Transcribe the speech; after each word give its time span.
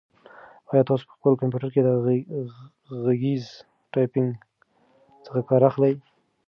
آیا 0.71 0.83
تاسو 0.89 1.03
په 1.09 1.13
خپل 1.17 1.33
کمپیوټر 1.41 1.69
کې 1.73 1.81
د 1.83 1.89
غږیز 3.05 3.43
ټایپنګ 3.93 4.29
څخه 5.25 5.39
کار 5.49 5.61
اخلئ؟ 5.69 5.93